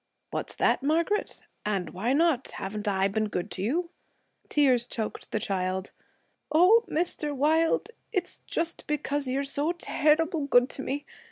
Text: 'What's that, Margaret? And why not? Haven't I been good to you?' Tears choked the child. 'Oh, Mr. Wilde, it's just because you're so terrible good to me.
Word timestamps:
'What's 0.31 0.55
that, 0.55 0.81
Margaret? 0.81 1.45
And 1.63 1.91
why 1.91 2.11
not? 2.13 2.53
Haven't 2.53 2.87
I 2.87 3.07
been 3.07 3.29
good 3.29 3.51
to 3.51 3.61
you?' 3.61 3.91
Tears 4.49 4.87
choked 4.87 5.29
the 5.29 5.37
child. 5.39 5.91
'Oh, 6.51 6.83
Mr. 6.89 7.35
Wilde, 7.35 7.89
it's 8.11 8.39
just 8.47 8.87
because 8.87 9.27
you're 9.27 9.43
so 9.43 9.73
terrible 9.73 10.47
good 10.47 10.71
to 10.71 10.81
me. 10.81 11.05